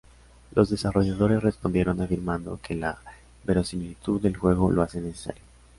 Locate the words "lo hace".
4.71-4.99